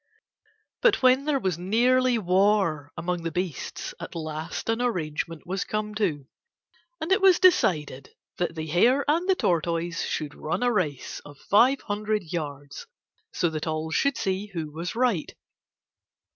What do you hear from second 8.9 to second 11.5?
and the Tortoise should run a race of